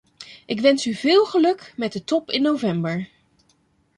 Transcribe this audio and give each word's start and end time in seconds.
Ik 0.45 0.59
wens 0.61 0.85
u 0.85 0.93
veel 0.93 1.25
geluk 1.25 1.73
met 1.77 1.93
de 1.93 2.03
top 2.03 2.29
in 2.31 2.41
november! 2.41 3.09